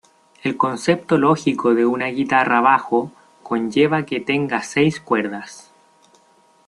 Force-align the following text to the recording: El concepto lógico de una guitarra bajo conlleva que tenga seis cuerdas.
El 0.41 0.57
concepto 0.57 1.19
lógico 1.19 1.75
de 1.75 1.85
una 1.85 2.07
guitarra 2.07 2.59
bajo 2.59 3.11
conlleva 3.43 4.03
que 4.03 4.19
tenga 4.19 4.63
seis 4.63 4.99
cuerdas. 4.99 5.71